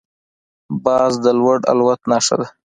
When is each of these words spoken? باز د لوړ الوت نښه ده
باز 0.85 1.13
د 1.23 1.25
لوړ 1.39 1.57
الوت 1.71 2.01
نښه 2.11 2.35
ده 2.41 2.47